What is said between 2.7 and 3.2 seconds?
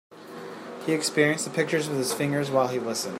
listened.